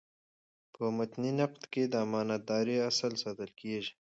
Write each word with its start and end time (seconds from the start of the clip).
په 0.73 0.83
متني 0.97 1.31
نقد 1.39 1.63
کي 1.71 1.81
د 1.87 1.93
امانت 2.05 2.41
دارۍاصل 2.49 3.11
ساتل 3.23 3.49
کیږي. 3.61 3.93